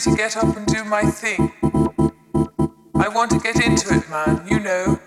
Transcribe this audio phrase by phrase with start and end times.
[0.00, 1.50] to get up and do my thing.
[2.94, 5.00] I want to get into it, man, you know.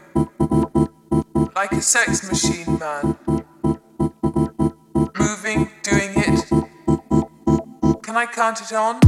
[1.56, 3.18] Like a sex machine, man.
[5.18, 6.50] Moving, doing it.
[8.04, 9.00] Can I count it on?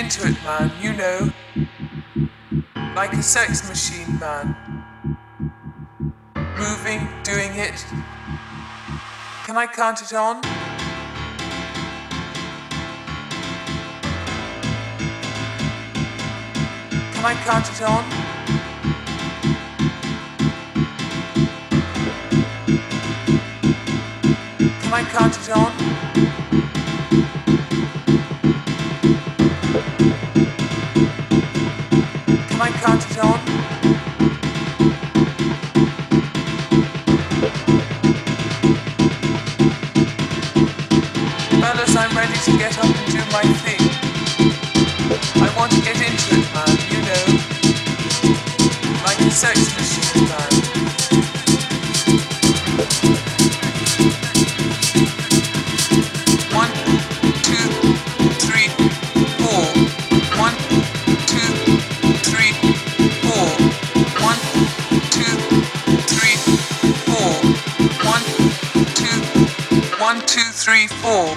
[0.00, 1.30] into it, man, you know.
[2.96, 4.56] Like a sex machine, man.
[6.58, 7.84] Moving, doing it.
[9.44, 10.40] Can I count it on?
[17.12, 18.04] Can I count it on?
[24.80, 26.39] Can I count it on?
[32.80, 33.39] can't control.
[70.70, 71.36] three, four,